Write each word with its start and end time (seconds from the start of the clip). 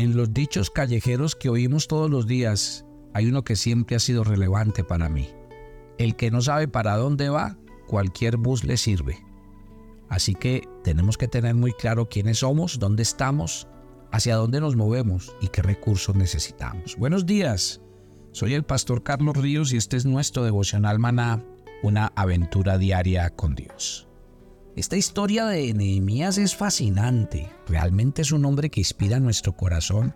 En 0.00 0.16
los 0.16 0.32
dichos 0.32 0.70
callejeros 0.70 1.36
que 1.36 1.50
oímos 1.50 1.86
todos 1.86 2.08
los 2.08 2.26
días, 2.26 2.86
hay 3.12 3.26
uno 3.26 3.44
que 3.44 3.54
siempre 3.54 3.96
ha 3.96 3.98
sido 3.98 4.24
relevante 4.24 4.82
para 4.82 5.10
mí. 5.10 5.28
El 5.98 6.16
que 6.16 6.30
no 6.30 6.40
sabe 6.40 6.68
para 6.68 6.96
dónde 6.96 7.28
va, 7.28 7.58
cualquier 7.86 8.38
bus 8.38 8.64
le 8.64 8.78
sirve. 8.78 9.22
Así 10.08 10.34
que 10.34 10.66
tenemos 10.82 11.18
que 11.18 11.28
tener 11.28 11.54
muy 11.54 11.74
claro 11.74 12.08
quiénes 12.08 12.38
somos, 12.38 12.78
dónde 12.78 13.02
estamos, 13.02 13.68
hacia 14.10 14.36
dónde 14.36 14.62
nos 14.62 14.74
movemos 14.74 15.36
y 15.42 15.48
qué 15.48 15.60
recursos 15.60 16.16
necesitamos. 16.16 16.96
Buenos 16.96 17.26
días, 17.26 17.82
soy 18.32 18.54
el 18.54 18.64
pastor 18.64 19.02
Carlos 19.02 19.36
Ríos 19.36 19.70
y 19.74 19.76
este 19.76 19.98
es 19.98 20.06
nuestro 20.06 20.44
devocional 20.44 20.98
maná, 20.98 21.44
una 21.82 22.10
aventura 22.16 22.78
diaria 22.78 23.28
con 23.28 23.54
Dios. 23.54 24.09
Esta 24.76 24.96
historia 24.96 25.46
de 25.46 25.74
Nehemías 25.74 26.38
es 26.38 26.54
fascinante, 26.54 27.50
realmente 27.66 28.22
es 28.22 28.30
un 28.30 28.44
hombre 28.44 28.70
que 28.70 28.80
inspira 28.80 29.18
nuestro 29.18 29.56
corazón, 29.56 30.14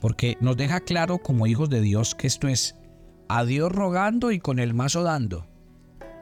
porque 0.00 0.38
nos 0.40 0.56
deja 0.56 0.80
claro 0.80 1.18
como 1.18 1.48
hijos 1.48 1.68
de 1.68 1.80
Dios 1.80 2.14
que 2.14 2.28
esto 2.28 2.46
es 2.46 2.76
a 3.28 3.44
Dios 3.44 3.72
rogando 3.72 4.30
y 4.30 4.38
con 4.38 4.60
el 4.60 4.72
mazo 4.72 5.02
dando. 5.02 5.48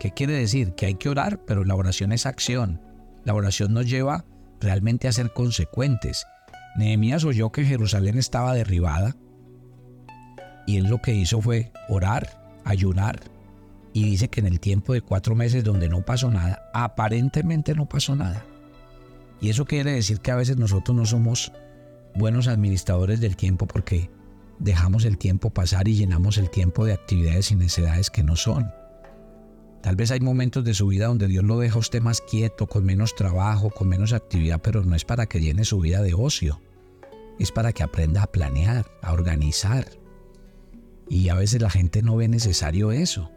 ¿Qué 0.00 0.12
quiere 0.12 0.32
decir? 0.32 0.74
Que 0.74 0.86
hay 0.86 0.94
que 0.94 1.10
orar, 1.10 1.44
pero 1.44 1.64
la 1.64 1.74
oración 1.74 2.12
es 2.12 2.24
acción. 2.24 2.80
La 3.24 3.34
oración 3.34 3.74
nos 3.74 3.90
lleva 3.90 4.24
realmente 4.58 5.06
a 5.06 5.12
ser 5.12 5.32
consecuentes. 5.34 6.26
Nehemías 6.76 7.24
oyó 7.24 7.52
que 7.52 7.64
Jerusalén 7.64 8.16
estaba 8.16 8.54
derribada 8.54 9.16
y 10.66 10.78
él 10.78 10.86
lo 10.86 11.02
que 11.02 11.14
hizo 11.14 11.42
fue 11.42 11.72
orar, 11.88 12.42
ayunar 12.64 13.33
y 13.94 14.02
dice 14.02 14.28
que 14.28 14.40
en 14.40 14.46
el 14.46 14.58
tiempo 14.58 14.92
de 14.92 15.00
cuatro 15.00 15.36
meses 15.36 15.62
donde 15.62 15.88
no 15.88 16.04
pasó 16.04 16.28
nada, 16.28 16.68
aparentemente 16.74 17.74
no 17.74 17.88
pasó 17.88 18.16
nada. 18.16 18.44
Y 19.40 19.50
eso 19.50 19.64
quiere 19.64 19.92
decir 19.92 20.18
que 20.18 20.32
a 20.32 20.36
veces 20.36 20.56
nosotros 20.56 20.96
no 20.96 21.06
somos 21.06 21.52
buenos 22.16 22.48
administradores 22.48 23.20
del 23.20 23.36
tiempo 23.36 23.66
porque 23.66 24.10
dejamos 24.58 25.04
el 25.04 25.16
tiempo 25.16 25.50
pasar 25.50 25.86
y 25.86 25.94
llenamos 25.94 26.38
el 26.38 26.50
tiempo 26.50 26.84
de 26.84 26.92
actividades 26.92 27.52
y 27.52 27.54
necesidades 27.54 28.10
que 28.10 28.24
no 28.24 28.34
son. 28.34 28.72
Tal 29.80 29.94
vez 29.94 30.10
hay 30.10 30.20
momentos 30.20 30.64
de 30.64 30.74
su 30.74 30.88
vida 30.88 31.06
donde 31.06 31.28
Dios 31.28 31.44
lo 31.44 31.60
deja 31.60 31.78
usted 31.78 32.02
más 32.02 32.20
quieto, 32.20 32.66
con 32.66 32.84
menos 32.84 33.14
trabajo, 33.14 33.70
con 33.70 33.88
menos 33.88 34.12
actividad, 34.12 34.60
pero 34.60 34.82
no 34.82 34.96
es 34.96 35.04
para 35.04 35.26
que 35.26 35.40
llene 35.40 35.64
su 35.64 35.78
vida 35.78 36.02
de 36.02 36.14
ocio. 36.14 36.60
Es 37.38 37.52
para 37.52 37.72
que 37.72 37.84
aprenda 37.84 38.24
a 38.24 38.32
planear, 38.32 38.86
a 39.02 39.12
organizar. 39.12 39.86
Y 41.08 41.28
a 41.28 41.34
veces 41.34 41.62
la 41.62 41.70
gente 41.70 42.02
no 42.02 42.16
ve 42.16 42.26
necesario 42.26 42.90
eso. 42.90 43.30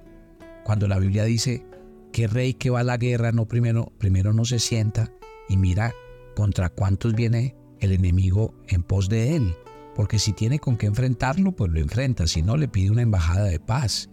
Cuando 0.68 0.90
la 0.90 1.00
Biblia 1.00 1.24
dice 1.24 1.66
que 2.12 2.28
rey 2.28 2.54
que 2.54 2.70
va 2.70 2.82
a 2.82 2.84
la 2.84 2.98
guerra 2.98 3.32
no 3.32 3.48
primero, 3.48 3.94
primero 4.00 4.34
no 4.34 4.44
se 4.44 4.60
sienta 4.60 5.14
y 5.48 5.56
mira 5.56 5.94
contra 6.36 6.68
cuántos 6.68 7.16
viene 7.16 7.56
el 7.80 7.94
enemigo 7.94 8.54
en 8.68 8.84
pos 8.84 9.08
de 9.08 9.38
él. 9.38 9.56
Porque 9.96 10.20
si 10.20 10.34
tiene 10.34 10.60
con 10.60 10.76
qué 10.76 10.88
enfrentarlo, 10.88 11.54
pues 11.54 11.72
lo 11.72 11.80
enfrenta. 11.80 12.28
Si 12.28 12.42
no, 12.42 12.58
le 12.58 12.68
pide 12.68 12.92
una 12.92 13.02
embajada 13.02 13.46
de 13.46 13.62
paz. 13.62 14.10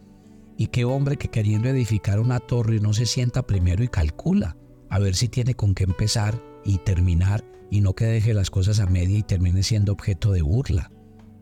Y 0.56 0.68
qué 0.68 0.84
hombre 0.84 1.16
que 1.16 1.26
queriendo 1.26 1.68
edificar 1.68 2.20
una 2.20 2.38
torre 2.38 2.78
no 2.78 2.92
se 2.92 3.06
sienta 3.06 3.44
primero 3.44 3.82
y 3.82 3.88
calcula. 3.88 4.56
A 4.90 5.00
ver 5.00 5.16
si 5.16 5.26
tiene 5.26 5.54
con 5.54 5.74
qué 5.74 5.82
empezar 5.82 6.40
y 6.64 6.78
terminar 6.78 7.44
y 7.68 7.80
no 7.80 7.96
que 7.96 8.04
deje 8.04 8.32
las 8.32 8.52
cosas 8.52 8.78
a 8.78 8.86
media 8.86 9.18
y 9.18 9.24
termine 9.24 9.64
siendo 9.64 9.90
objeto 9.90 10.30
de 10.30 10.42
burla. 10.42 10.92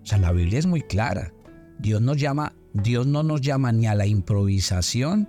O 0.02 0.06
sea, 0.06 0.16
la 0.16 0.32
Biblia 0.32 0.58
es 0.58 0.64
muy 0.64 0.80
clara. 0.80 1.34
Dios 1.78 2.00
nos 2.00 2.16
llama 2.16 2.54
Dios 2.74 3.06
no 3.06 3.22
nos 3.22 3.40
llama 3.40 3.72
ni 3.72 3.86
a 3.86 3.94
la 3.94 4.06
improvisación, 4.06 5.28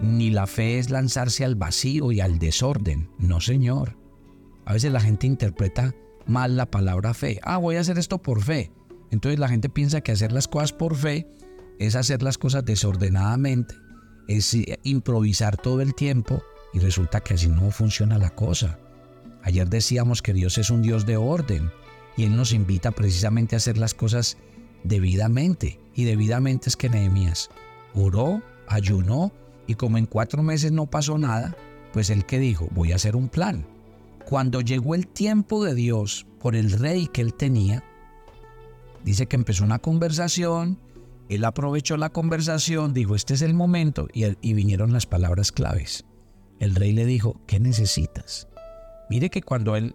ni 0.00 0.30
la 0.30 0.46
fe 0.46 0.78
es 0.78 0.90
lanzarse 0.90 1.44
al 1.44 1.54
vacío 1.54 2.12
y 2.12 2.20
al 2.20 2.38
desorden. 2.38 3.10
No, 3.18 3.40
Señor. 3.40 3.98
A 4.64 4.72
veces 4.72 4.92
la 4.92 5.00
gente 5.00 5.26
interpreta 5.26 5.94
mal 6.26 6.56
la 6.56 6.70
palabra 6.70 7.12
fe. 7.12 7.40
Ah, 7.42 7.58
voy 7.58 7.76
a 7.76 7.80
hacer 7.80 7.98
esto 7.98 8.18
por 8.22 8.42
fe. 8.42 8.72
Entonces 9.10 9.38
la 9.38 9.48
gente 9.48 9.68
piensa 9.68 10.00
que 10.00 10.12
hacer 10.12 10.32
las 10.32 10.48
cosas 10.48 10.72
por 10.72 10.96
fe 10.96 11.26
es 11.78 11.96
hacer 11.96 12.22
las 12.22 12.38
cosas 12.38 12.64
desordenadamente, 12.64 13.74
es 14.28 14.56
improvisar 14.84 15.56
todo 15.56 15.80
el 15.80 15.94
tiempo 15.94 16.42
y 16.72 16.78
resulta 16.78 17.20
que 17.20 17.34
así 17.34 17.48
no 17.48 17.70
funciona 17.70 18.18
la 18.18 18.30
cosa. 18.30 18.78
Ayer 19.42 19.68
decíamos 19.68 20.22
que 20.22 20.32
Dios 20.32 20.58
es 20.58 20.70
un 20.70 20.82
Dios 20.82 21.06
de 21.06 21.16
orden 21.16 21.70
y 22.16 22.24
Él 22.24 22.36
nos 22.36 22.52
invita 22.52 22.92
precisamente 22.92 23.56
a 23.56 23.58
hacer 23.58 23.78
las 23.78 23.94
cosas 23.94 24.36
debidamente. 24.84 25.80
Y 25.94 26.04
debidamente 26.04 26.68
es 26.68 26.76
que 26.76 26.88
Nehemías 26.88 27.50
oró, 27.94 28.42
ayunó 28.68 29.32
y 29.66 29.74
como 29.74 29.98
en 29.98 30.06
cuatro 30.06 30.42
meses 30.42 30.72
no 30.72 30.86
pasó 30.86 31.18
nada, 31.18 31.56
pues 31.92 32.10
él 32.10 32.24
que 32.24 32.38
dijo, 32.38 32.68
voy 32.72 32.92
a 32.92 32.96
hacer 32.96 33.16
un 33.16 33.28
plan. 33.28 33.66
Cuando 34.24 34.60
llegó 34.60 34.94
el 34.94 35.06
tiempo 35.06 35.64
de 35.64 35.74
Dios 35.74 36.26
por 36.40 36.56
el 36.56 36.72
rey 36.72 37.06
que 37.06 37.20
él 37.20 37.34
tenía, 37.34 37.84
dice 39.04 39.26
que 39.26 39.36
empezó 39.36 39.64
una 39.64 39.78
conversación, 39.78 40.78
él 41.28 41.44
aprovechó 41.44 41.96
la 41.96 42.10
conversación, 42.10 42.92
dijo, 42.92 43.14
este 43.14 43.34
es 43.34 43.42
el 43.42 43.54
momento, 43.54 44.08
y, 44.12 44.52
vinieron 44.52 44.92
las 44.92 45.06
palabras 45.06 45.52
claves. 45.52 46.04
El 46.58 46.74
rey 46.74 46.92
le 46.92 47.06
dijo, 47.06 47.40
¿qué 47.46 47.60
necesitas? 47.60 48.48
Mire 49.08 49.30
que 49.30 49.40
cuando 49.40 49.76
él 49.76 49.94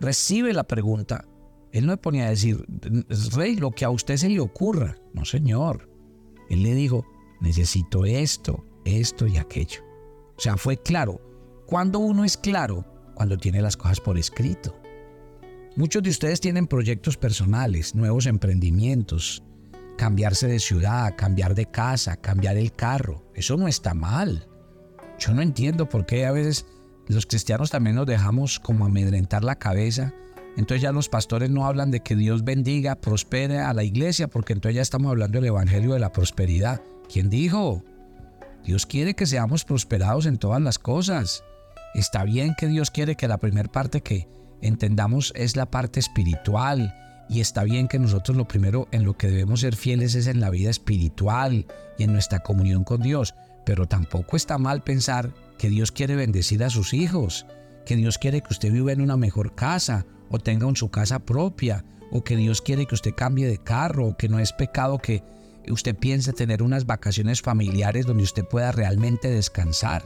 recibe 0.00 0.54
la 0.54 0.64
pregunta, 0.64 1.26
él 1.72 1.86
no 1.86 1.92
le 1.92 1.98
ponía 1.98 2.26
a 2.26 2.30
decir, 2.30 2.64
rey, 3.32 3.56
lo 3.56 3.70
que 3.70 3.84
a 3.84 3.90
usted 3.90 4.16
se 4.16 4.28
le 4.28 4.40
ocurra. 4.40 4.96
No, 5.14 5.24
señor. 5.24 5.88
Él 6.48 6.62
le 6.62 6.74
dijo, 6.74 7.06
necesito 7.40 8.04
esto, 8.04 8.64
esto 8.84 9.26
y 9.26 9.36
aquello. 9.36 9.82
O 10.36 10.40
sea, 10.40 10.56
fue 10.56 10.76
claro. 10.76 11.20
Cuando 11.66 12.00
uno 12.00 12.24
es 12.24 12.36
claro, 12.36 12.84
cuando 13.14 13.36
tiene 13.36 13.62
las 13.62 13.76
cosas 13.76 14.00
por 14.00 14.18
escrito. 14.18 14.76
Muchos 15.76 16.02
de 16.02 16.10
ustedes 16.10 16.40
tienen 16.40 16.66
proyectos 16.66 17.16
personales, 17.16 17.94
nuevos 17.94 18.26
emprendimientos, 18.26 19.44
cambiarse 19.96 20.48
de 20.48 20.58
ciudad, 20.58 21.14
cambiar 21.16 21.54
de 21.54 21.66
casa, 21.66 22.16
cambiar 22.16 22.56
el 22.56 22.72
carro. 22.72 23.30
Eso 23.34 23.56
no 23.56 23.68
está 23.68 23.94
mal. 23.94 24.48
Yo 25.20 25.32
no 25.32 25.42
entiendo 25.42 25.88
por 25.88 26.06
qué 26.06 26.26
a 26.26 26.32
veces 26.32 26.66
los 27.06 27.26
cristianos 27.26 27.70
también 27.70 27.94
nos 27.96 28.06
dejamos 28.06 28.58
como 28.58 28.86
amedrentar 28.86 29.44
la 29.44 29.56
cabeza 29.56 30.12
entonces 30.56 30.82
ya 30.82 30.92
los 30.92 31.08
pastores 31.08 31.50
no 31.50 31.66
hablan 31.66 31.90
de 31.90 32.00
que 32.00 32.16
Dios 32.16 32.44
bendiga, 32.44 32.96
prospere 32.96 33.60
a 33.60 33.72
la 33.72 33.84
iglesia, 33.84 34.28
porque 34.28 34.52
entonces 34.52 34.76
ya 34.76 34.82
estamos 34.82 35.10
hablando 35.10 35.38
del 35.38 35.46
Evangelio 35.46 35.94
de 35.94 36.00
la 36.00 36.12
prosperidad. 36.12 36.82
¿Quién 37.12 37.30
dijo? 37.30 37.82
Dios 38.64 38.86
quiere 38.86 39.14
que 39.14 39.26
seamos 39.26 39.64
prosperados 39.64 40.26
en 40.26 40.38
todas 40.38 40.60
las 40.60 40.78
cosas. 40.78 41.44
Está 41.94 42.24
bien 42.24 42.54
que 42.58 42.66
Dios 42.66 42.90
quiere 42.90 43.16
que 43.16 43.28
la 43.28 43.38
primera 43.38 43.70
parte 43.70 44.02
que 44.02 44.28
entendamos 44.60 45.32
es 45.34 45.56
la 45.56 45.70
parte 45.70 46.00
espiritual. 46.00 46.94
Y 47.28 47.40
está 47.40 47.62
bien 47.62 47.88
que 47.88 47.98
nosotros 47.98 48.36
lo 48.36 48.48
primero 48.48 48.88
en 48.90 49.04
lo 49.04 49.16
que 49.16 49.28
debemos 49.28 49.60
ser 49.60 49.76
fieles 49.76 50.14
es 50.14 50.26
en 50.26 50.40
la 50.40 50.50
vida 50.50 50.68
espiritual 50.68 51.66
y 51.96 52.02
en 52.02 52.12
nuestra 52.12 52.40
comunión 52.40 52.84
con 52.84 53.00
Dios. 53.00 53.34
Pero 53.64 53.86
tampoco 53.86 54.36
está 54.36 54.58
mal 54.58 54.82
pensar 54.82 55.32
que 55.58 55.68
Dios 55.68 55.92
quiere 55.92 56.16
bendecir 56.16 56.64
a 56.64 56.70
sus 56.70 56.92
hijos, 56.92 57.46
que 57.86 57.96
Dios 57.96 58.18
quiere 58.18 58.40
que 58.40 58.52
usted 58.52 58.72
viva 58.72 58.92
en 58.92 59.00
una 59.00 59.16
mejor 59.16 59.54
casa 59.54 60.06
o 60.30 60.38
tenga 60.38 60.68
en 60.68 60.76
su 60.76 60.90
casa 60.90 61.18
propia, 61.18 61.84
o 62.10 62.24
que 62.24 62.36
Dios 62.36 62.62
quiere 62.62 62.86
que 62.86 62.94
usted 62.94 63.14
cambie 63.14 63.46
de 63.46 63.58
carro, 63.58 64.06
o 64.06 64.16
que 64.16 64.28
no 64.28 64.38
es 64.38 64.52
pecado 64.52 64.98
que 64.98 65.22
usted 65.68 65.94
piense 65.94 66.32
tener 66.32 66.62
unas 66.62 66.86
vacaciones 66.86 67.42
familiares 67.42 68.06
donde 68.06 68.24
usted 68.24 68.44
pueda 68.44 68.72
realmente 68.72 69.28
descansar. 69.28 70.04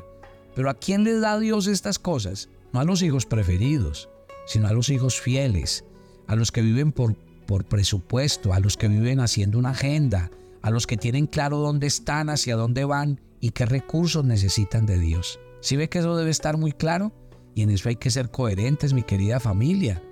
Pero 0.54 0.70
¿a 0.70 0.74
quién 0.74 1.04
le 1.04 1.18
da 1.18 1.38
Dios 1.38 1.66
estas 1.66 1.98
cosas? 1.98 2.48
No 2.72 2.80
a 2.80 2.84
los 2.84 3.02
hijos 3.02 3.26
preferidos, 3.26 4.08
sino 4.46 4.68
a 4.68 4.72
los 4.72 4.88
hijos 4.88 5.20
fieles, 5.20 5.84
a 6.26 6.36
los 6.36 6.52
que 6.52 6.62
viven 6.62 6.92
por, 6.92 7.14
por 7.46 7.64
presupuesto, 7.64 8.52
a 8.52 8.60
los 8.60 8.76
que 8.76 8.88
viven 8.88 9.20
haciendo 9.20 9.58
una 9.58 9.70
agenda, 9.70 10.30
a 10.62 10.70
los 10.70 10.86
que 10.86 10.96
tienen 10.96 11.26
claro 11.26 11.58
dónde 11.58 11.86
están, 11.86 12.30
hacia 12.30 12.56
dónde 12.56 12.84
van 12.84 13.20
y 13.40 13.50
qué 13.50 13.66
recursos 13.66 14.24
necesitan 14.24 14.86
de 14.86 14.98
Dios. 14.98 15.38
¿Sí 15.60 15.76
ve 15.76 15.88
que 15.88 15.98
eso 15.98 16.16
debe 16.16 16.30
estar 16.30 16.56
muy 16.56 16.72
claro? 16.72 17.12
Y 17.54 17.62
en 17.62 17.70
eso 17.70 17.88
hay 17.88 17.96
que 17.96 18.10
ser 18.10 18.30
coherentes, 18.30 18.92
mi 18.92 19.02
querida 19.02 19.40
familia. 19.40 20.02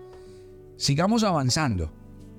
Sigamos 0.76 1.22
avanzando, 1.24 1.92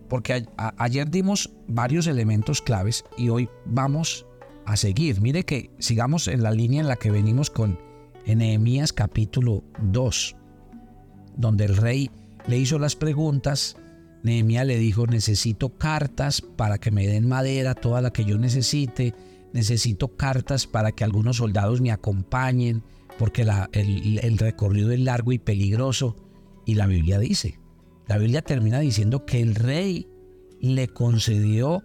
porque 0.10 0.46
ayer 0.58 1.10
dimos 1.10 1.52
varios 1.68 2.08
elementos 2.08 2.62
claves 2.62 3.06
y 3.18 3.30
hoy 3.30 3.50
vamos 3.66 4.26
a 4.66 4.76
seguir. 4.76 5.22
Mire 5.22 5.44
que 5.44 5.72
sigamos 5.80 6.28
en 6.28 6.44
la 6.44 6.52
línea 6.52 6.82
en 6.82 6.88
la 6.88 6.98
que 6.98 7.12
venimos 7.12 7.50
con 7.50 7.80
Nehemías 8.26 8.94
capítulo 8.94 9.64
2, 9.82 10.36
donde 11.36 11.66
el 11.66 11.78
rey 11.78 12.12
le 12.48 12.58
hizo 12.58 12.80
las 12.80 12.96
preguntas. 12.96 13.78
Nehemías 14.24 14.66
le 14.66 14.78
dijo, 14.78 15.08
necesito 15.08 15.78
cartas 15.78 16.42
para 16.42 16.78
que 16.78 16.92
me 16.92 17.08
den 17.08 17.28
madera, 17.28 17.76
toda 17.76 18.02
la 18.02 18.12
que 18.12 18.26
yo 18.26 18.38
necesite. 18.38 19.14
Necesito 19.52 20.16
cartas 20.16 20.66
para 20.68 20.92
que 20.92 21.04
algunos 21.04 21.38
soldados 21.38 21.82
me 21.82 21.92
acompañen, 21.92 22.84
porque 23.20 23.46
el 23.74 24.38
recorrido 24.38 24.92
es 24.92 25.00
largo 25.00 25.32
y 25.32 25.40
peligroso. 25.40 26.16
Y 26.66 26.76
la 26.76 26.88
Biblia 26.88 27.20
dice, 27.20 27.60
la 28.08 28.18
Biblia 28.18 28.42
termina 28.42 28.80
diciendo 28.80 29.26
que 29.26 29.42
el 29.42 29.56
rey 29.56 30.08
le 30.60 30.88
concedió 30.88 31.84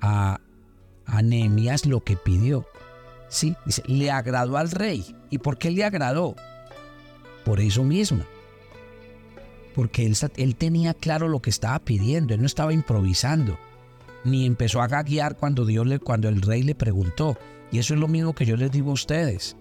a, 0.00 0.40
a 1.06 1.22
Nehemías 1.22 1.86
lo 1.86 2.02
que 2.02 2.16
pidió. 2.16 2.66
Sí, 3.28 3.56
dice, 3.66 3.82
le 3.86 4.10
agradó 4.10 4.56
al 4.56 4.70
rey. 4.70 5.16
¿Y 5.30 5.38
por 5.38 5.58
qué 5.58 5.70
le 5.70 5.84
agradó? 5.84 6.36
Por 7.44 7.60
eso 7.60 7.84
mismo. 7.84 8.24
porque 9.74 10.06
él, 10.06 10.56
tenía 10.56 10.94
claro 10.94 11.28
lo 11.28 11.42
que 11.42 11.50
estaba 11.50 11.78
pidiendo, 11.80 12.32
él 12.32 12.40
no 12.40 12.46
estaba 12.46 12.72
improvisando, 12.72 13.58
ni 14.24 14.46
empezó 14.46 14.80
a 14.80 14.86
gaguear 14.86 15.36
cuando, 15.36 15.66
Dios 15.66 15.86
le, 15.86 15.98
cuando 15.98 16.28
el 16.28 16.42
rey 16.42 16.62
le 16.62 16.74
preguntó. 16.74 17.36
Y 17.72 17.78
eso 17.78 17.94
es 17.94 18.00
lo 18.00 18.06
mismo 18.06 18.34
que 18.34 18.46
yo 18.46 18.56
les 18.56 18.70
digo 18.70 18.90
a 18.90 18.94
ustedes. 18.94 19.56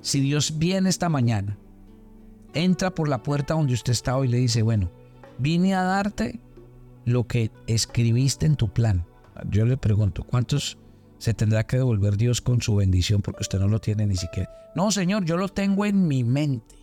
Si 0.00 0.20
Dios 0.20 0.58
viene 0.58 0.88
esta 0.88 1.08
mañana, 1.08 1.58
entra 2.54 2.90
por 2.90 3.08
la 3.08 3.22
puerta 3.22 3.54
donde 3.54 3.74
usted 3.74 3.92
está 3.92 4.18
y 4.24 4.28
le 4.28 4.38
dice, 4.38 4.62
bueno, 4.62 4.90
vine 5.42 5.74
a 5.74 5.82
darte 5.82 6.40
lo 7.04 7.26
que 7.26 7.50
escribiste 7.66 8.46
en 8.46 8.56
tu 8.56 8.72
plan. 8.72 9.04
Yo 9.50 9.66
le 9.66 9.76
pregunto, 9.76 10.22
¿cuántos 10.24 10.78
se 11.18 11.34
tendrá 11.34 11.66
que 11.66 11.78
devolver 11.78 12.16
Dios 12.16 12.40
con 12.40 12.62
su 12.62 12.76
bendición 12.76 13.22
porque 13.22 13.42
usted 13.42 13.58
no 13.58 13.68
lo 13.68 13.80
tiene 13.80 14.06
ni 14.06 14.16
siquiera? 14.16 14.50
No, 14.76 14.90
Señor, 14.90 15.24
yo 15.24 15.36
lo 15.36 15.48
tengo 15.48 15.84
en 15.84 16.06
mi 16.06 16.22
mente. 16.22 16.76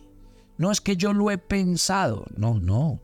No 0.58 0.70
es 0.70 0.80
que 0.80 0.96
yo 0.96 1.14
lo 1.14 1.30
he 1.30 1.38
pensado. 1.38 2.26
No, 2.36 2.60
no. 2.60 3.00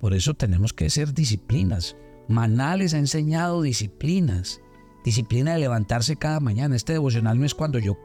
Por 0.00 0.12
eso 0.12 0.34
tenemos 0.34 0.72
que 0.72 0.90
ser 0.90 1.14
disciplinas. 1.14 1.96
Maná 2.26 2.76
les 2.76 2.94
ha 2.94 2.98
enseñado 2.98 3.62
disciplinas. 3.62 4.60
Disciplina 5.04 5.54
de 5.54 5.60
levantarse 5.60 6.16
cada 6.16 6.40
mañana. 6.40 6.74
Este 6.74 6.94
devocional 6.94 7.38
no 7.38 7.46
es 7.46 7.54
cuando 7.54 7.78
yo, 7.78 7.96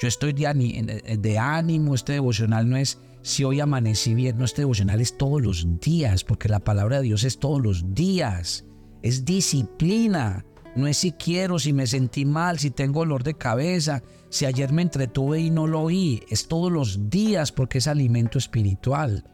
yo 0.00 0.08
estoy 0.08 0.32
de, 0.32 1.16
de 1.18 1.38
ánimo. 1.38 1.94
Este 1.94 2.14
devocional 2.14 2.68
no 2.68 2.76
es 2.76 2.98
si 3.22 3.44
hoy 3.44 3.60
amanecí 3.60 4.14
bien. 4.14 4.38
No, 4.38 4.44
este 4.44 4.62
devocional 4.62 5.00
es 5.00 5.16
todos 5.16 5.42
los 5.42 5.66
días, 5.80 6.24
porque 6.24 6.48
la 6.48 6.60
palabra 6.60 6.98
de 6.98 7.04
Dios 7.04 7.24
es 7.24 7.38
todos 7.38 7.62
los 7.62 7.94
días. 7.94 8.64
Es 9.02 9.24
disciplina. 9.24 10.44
No 10.74 10.86
es 10.86 10.98
si 10.98 11.12
quiero, 11.12 11.58
si 11.58 11.72
me 11.72 11.86
sentí 11.86 12.26
mal, 12.26 12.58
si 12.58 12.70
tengo 12.70 13.00
dolor 13.00 13.22
de 13.22 13.34
cabeza, 13.34 14.02
si 14.28 14.44
ayer 14.44 14.72
me 14.72 14.82
entretuve 14.82 15.40
y 15.40 15.50
no 15.50 15.66
lo 15.66 15.80
oí. 15.80 16.22
Es 16.28 16.48
todos 16.48 16.70
los 16.70 17.08
días 17.08 17.50
porque 17.50 17.78
es 17.78 17.86
alimento 17.86 18.36
espiritual. 18.36 19.24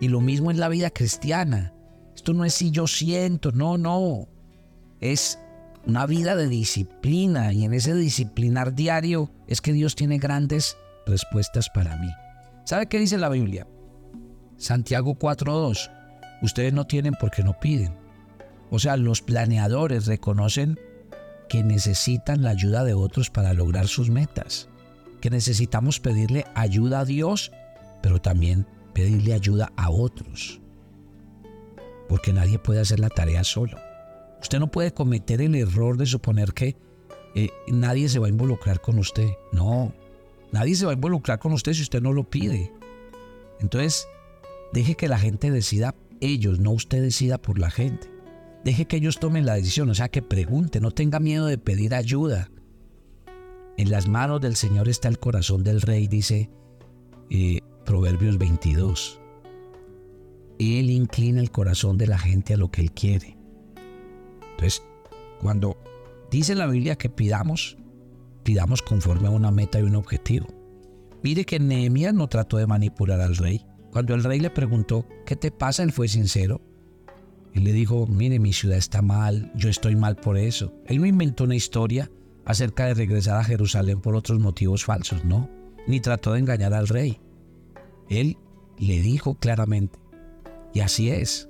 Y 0.00 0.08
lo 0.08 0.22
mismo 0.22 0.50
en 0.50 0.58
la 0.58 0.68
vida 0.68 0.90
cristiana. 0.90 1.74
Esto 2.14 2.32
no 2.32 2.46
es 2.46 2.54
si 2.54 2.70
yo 2.70 2.86
siento, 2.86 3.52
no, 3.52 3.76
no. 3.76 4.28
Es 5.00 5.38
una 5.86 6.06
vida 6.06 6.34
de 6.36 6.48
disciplina 6.48 7.52
y 7.52 7.64
en 7.64 7.74
ese 7.74 7.94
disciplinar 7.94 8.74
diario 8.74 9.30
es 9.46 9.60
que 9.60 9.72
Dios 9.72 9.94
tiene 9.94 10.18
grandes 10.18 10.76
respuestas 11.06 11.68
para 11.68 11.96
mí. 11.96 12.08
¿Sabe 12.64 12.86
qué 12.86 12.98
dice 12.98 13.18
la 13.18 13.28
Biblia? 13.28 13.66
Santiago 14.56 15.18
4.2. 15.18 15.90
Ustedes 16.42 16.72
no 16.72 16.86
tienen 16.86 17.14
porque 17.20 17.42
no 17.42 17.58
piden. 17.58 17.94
O 18.70 18.78
sea, 18.78 18.96
los 18.96 19.20
planeadores 19.20 20.06
reconocen 20.06 20.78
que 21.48 21.62
necesitan 21.62 22.42
la 22.42 22.50
ayuda 22.50 22.84
de 22.84 22.94
otros 22.94 23.30
para 23.30 23.52
lograr 23.52 23.86
sus 23.86 24.08
metas. 24.08 24.68
Que 25.20 25.30
necesitamos 25.30 26.00
pedirle 26.00 26.46
ayuda 26.54 27.00
a 27.00 27.04
Dios, 27.04 27.52
pero 28.02 28.20
también 28.20 28.66
pedirle 28.94 29.34
ayuda 29.34 29.72
a 29.76 29.90
otros. 29.90 30.60
Porque 32.08 32.32
nadie 32.32 32.58
puede 32.58 32.80
hacer 32.80 33.00
la 33.00 33.10
tarea 33.10 33.44
solo. 33.44 33.78
Usted 34.40 34.58
no 34.58 34.70
puede 34.70 34.92
cometer 34.92 35.40
el 35.40 35.54
error 35.54 35.96
de 35.96 36.06
suponer 36.06 36.52
que 36.52 36.76
eh, 37.34 37.48
nadie 37.68 38.08
se 38.08 38.18
va 38.18 38.26
a 38.26 38.30
involucrar 38.30 38.80
con 38.80 38.98
usted. 38.98 39.28
No, 39.52 39.92
Nadie 40.54 40.76
se 40.76 40.86
va 40.86 40.92
a 40.92 40.94
involucrar 40.94 41.40
con 41.40 41.52
usted 41.52 41.72
si 41.72 41.82
usted 41.82 42.00
no 42.00 42.12
lo 42.12 42.30
pide. 42.30 42.72
Entonces, 43.58 44.06
deje 44.72 44.94
que 44.94 45.08
la 45.08 45.18
gente 45.18 45.50
decida 45.50 45.96
ellos, 46.20 46.60
no 46.60 46.70
usted 46.70 47.02
decida 47.02 47.38
por 47.38 47.58
la 47.58 47.72
gente. 47.72 48.08
Deje 48.64 48.86
que 48.86 48.98
ellos 48.98 49.18
tomen 49.18 49.46
la 49.46 49.56
decisión, 49.56 49.90
o 49.90 49.94
sea, 49.96 50.08
que 50.10 50.22
pregunte, 50.22 50.80
no 50.80 50.92
tenga 50.92 51.18
miedo 51.18 51.46
de 51.46 51.58
pedir 51.58 51.92
ayuda. 51.92 52.52
En 53.76 53.90
las 53.90 54.06
manos 54.06 54.40
del 54.40 54.54
Señor 54.54 54.88
está 54.88 55.08
el 55.08 55.18
corazón 55.18 55.64
del 55.64 55.80
rey, 55.80 56.06
dice 56.06 56.50
eh, 57.30 57.58
Proverbios 57.84 58.38
22. 58.38 59.20
Él 60.60 60.88
inclina 60.88 61.40
el 61.40 61.50
corazón 61.50 61.98
de 61.98 62.06
la 62.06 62.18
gente 62.18 62.54
a 62.54 62.58
lo 62.58 62.70
que 62.70 62.80
Él 62.80 62.92
quiere. 62.92 63.33
Cuando 65.40 65.76
dice 66.30 66.54
la 66.54 66.66
Biblia 66.66 66.96
que 66.96 67.10
pidamos, 67.10 67.76
pidamos 68.42 68.82
conforme 68.82 69.28
a 69.28 69.30
una 69.30 69.50
meta 69.50 69.80
y 69.80 69.82
un 69.82 69.96
objetivo. 69.96 70.46
Mire 71.22 71.44
que 71.44 71.58
Nehemías 71.58 72.14
no 72.14 72.28
trató 72.28 72.58
de 72.58 72.66
manipular 72.66 73.20
al 73.20 73.36
rey. 73.36 73.64
Cuando 73.90 74.14
el 74.14 74.24
rey 74.24 74.40
le 74.40 74.50
preguntó, 74.50 75.06
¿qué 75.24 75.36
te 75.36 75.50
pasa? 75.50 75.82
Él 75.82 75.92
fue 75.92 76.08
sincero. 76.08 76.60
Él 77.54 77.64
le 77.64 77.72
dijo, 77.72 78.06
mire, 78.06 78.38
mi 78.38 78.52
ciudad 78.52 78.76
está 78.76 79.00
mal, 79.00 79.52
yo 79.54 79.68
estoy 79.68 79.96
mal 79.96 80.16
por 80.16 80.36
eso. 80.36 80.74
Él 80.86 81.00
no 81.00 81.06
inventó 81.06 81.44
una 81.44 81.54
historia 81.54 82.10
acerca 82.44 82.86
de 82.86 82.94
regresar 82.94 83.38
a 83.38 83.44
Jerusalén 83.44 84.00
por 84.00 84.16
otros 84.16 84.40
motivos 84.40 84.84
falsos, 84.84 85.24
no. 85.24 85.48
Ni 85.86 86.00
trató 86.00 86.32
de 86.32 86.40
engañar 86.40 86.74
al 86.74 86.88
rey. 86.88 87.20
Él 88.08 88.36
le 88.78 89.00
dijo 89.00 89.36
claramente, 89.36 89.98
y 90.72 90.80
así 90.80 91.10
es. 91.10 91.48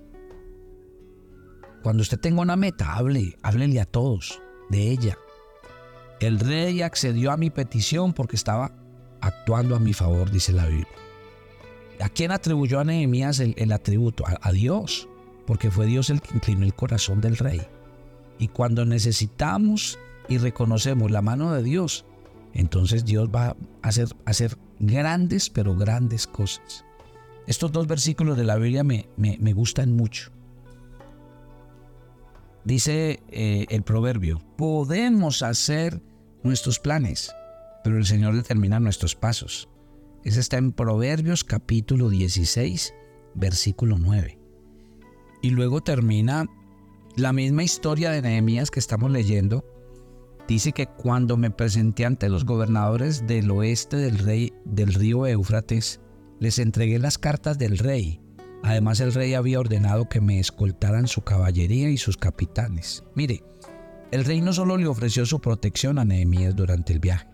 Cuando 1.84 2.00
usted 2.00 2.18
tenga 2.18 2.40
una 2.40 2.56
meta, 2.56 2.94
hable, 2.94 3.36
háblele 3.42 3.78
a 3.78 3.84
todos 3.84 4.40
de 4.70 4.90
ella. 4.90 5.18
El 6.18 6.40
rey 6.40 6.80
accedió 6.80 7.30
a 7.30 7.36
mi 7.36 7.50
petición 7.50 8.14
porque 8.14 8.36
estaba 8.36 8.72
actuando 9.20 9.76
a 9.76 9.80
mi 9.80 9.92
favor, 9.92 10.30
dice 10.30 10.54
la 10.54 10.64
Biblia. 10.64 10.88
¿A 12.00 12.08
quién 12.08 12.30
atribuyó 12.30 12.80
a 12.80 12.84
Nehemías 12.84 13.38
el, 13.38 13.70
atributo? 13.70 14.24
A, 14.26 14.50
Dios, 14.52 15.10
porque 15.46 15.70
fue 15.70 15.84
Dios 15.84 16.08
el 16.08 16.22
que 16.22 16.34
inclinó 16.34 16.64
el 16.64 16.72
corazón 16.72 17.20
del 17.20 17.36
rey. 17.36 17.60
Y 18.38 18.48
cuando 18.48 18.86
necesitamos 18.86 19.98
y 20.26 20.38
reconocemos 20.38 21.10
la 21.10 21.20
mano 21.20 21.52
de 21.52 21.62
Dios, 21.62 22.06
entonces 22.54 23.04
Dios 23.04 23.28
va 23.28 23.48
a 23.48 23.56
hacer, 23.82 24.08
hacer 24.24 24.56
grandes, 24.78 25.50
pero 25.50 25.76
grandes 25.76 26.26
cosas. 26.26 26.86
Estos 27.46 27.72
dos 27.72 27.86
versículos 27.86 28.38
de 28.38 28.44
la 28.44 28.56
Biblia 28.56 28.84
me, 28.84 29.06
me 29.18 29.52
gustan 29.52 29.94
mucho. 29.94 30.32
Dice 32.64 33.22
eh, 33.28 33.66
el 33.68 33.82
proverbio, 33.82 34.40
podemos 34.56 35.42
hacer 35.42 36.00
nuestros 36.42 36.78
planes, 36.78 37.30
pero 37.82 37.98
el 37.98 38.06
Señor 38.06 38.34
determina 38.34 38.80
nuestros 38.80 39.14
pasos. 39.14 39.68
Ese 40.24 40.40
está 40.40 40.56
en 40.56 40.72
Proverbios 40.72 41.44
capítulo 41.44 42.08
16, 42.08 42.94
versículo 43.34 43.98
9. 43.98 44.38
Y 45.42 45.50
luego 45.50 45.82
termina 45.82 46.46
la 47.16 47.34
misma 47.34 47.64
historia 47.64 48.10
de 48.10 48.22
Nehemías 48.22 48.70
que 48.70 48.80
estamos 48.80 49.10
leyendo. 49.10 49.62
Dice 50.48 50.72
que 50.72 50.86
cuando 50.86 51.36
me 51.36 51.50
presenté 51.50 52.06
ante 52.06 52.30
los 52.30 52.46
gobernadores 52.46 53.26
del 53.26 53.50
oeste 53.50 53.98
del 53.98 54.18
rey 54.18 54.54
del 54.64 54.94
río 54.94 55.26
Éufrates, 55.26 56.00
les 56.40 56.58
entregué 56.58 56.98
las 56.98 57.18
cartas 57.18 57.58
del 57.58 57.76
rey 57.76 58.23
Además 58.64 58.98
el 59.00 59.12
rey 59.12 59.34
había 59.34 59.60
ordenado 59.60 60.08
que 60.08 60.22
me 60.22 60.40
escoltaran 60.40 61.06
su 61.06 61.20
caballería 61.20 61.90
y 61.90 61.98
sus 61.98 62.16
capitanes. 62.16 63.04
Mire, 63.14 63.44
el 64.10 64.24
rey 64.24 64.40
no 64.40 64.54
solo 64.54 64.78
le 64.78 64.86
ofreció 64.86 65.26
su 65.26 65.38
protección 65.38 65.98
a 65.98 66.06
Nehemías 66.06 66.56
durante 66.56 66.94
el 66.94 66.98
viaje, 66.98 67.26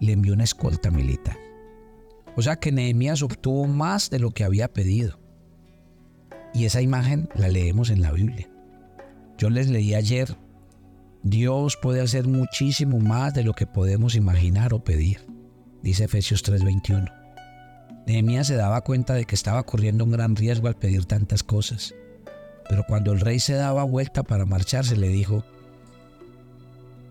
le 0.00 0.12
envió 0.12 0.32
una 0.32 0.44
escolta 0.44 0.90
militar. 0.90 1.36
O 2.36 2.42
sea 2.42 2.56
que 2.56 2.72
Nehemías 2.72 3.22
obtuvo 3.22 3.66
más 3.66 4.08
de 4.08 4.18
lo 4.18 4.30
que 4.30 4.44
había 4.44 4.72
pedido. 4.72 5.20
Y 6.54 6.64
esa 6.64 6.80
imagen 6.80 7.28
la 7.34 7.48
leemos 7.48 7.90
en 7.90 8.00
la 8.00 8.12
Biblia. 8.12 8.48
Yo 9.36 9.50
les 9.50 9.68
leí 9.68 9.94
ayer, 9.94 10.38
Dios 11.22 11.76
puede 11.82 12.00
hacer 12.00 12.26
muchísimo 12.28 12.98
más 12.98 13.34
de 13.34 13.44
lo 13.44 13.52
que 13.52 13.66
podemos 13.66 14.14
imaginar 14.14 14.72
o 14.72 14.82
pedir, 14.82 15.20
dice 15.82 16.04
Efesios 16.04 16.42
3:21. 16.42 17.25
Nehemías 18.06 18.46
se 18.46 18.54
daba 18.54 18.82
cuenta 18.82 19.14
de 19.14 19.24
que 19.24 19.34
estaba 19.34 19.64
corriendo 19.64 20.04
un 20.04 20.12
gran 20.12 20.36
riesgo 20.36 20.68
al 20.68 20.76
pedir 20.76 21.06
tantas 21.06 21.42
cosas. 21.42 21.94
Pero 22.68 22.84
cuando 22.86 23.12
el 23.12 23.20
rey 23.20 23.40
se 23.40 23.54
daba 23.54 23.84
vuelta 23.84 24.22
para 24.22 24.46
marcharse, 24.46 24.96
le 24.96 25.08
dijo, 25.08 25.44